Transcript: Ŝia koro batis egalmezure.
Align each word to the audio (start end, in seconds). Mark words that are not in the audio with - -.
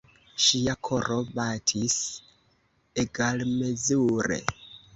Ŝia 0.45 0.73
koro 0.87 1.17
batis 1.35 1.99
egalmezure. 3.07 4.43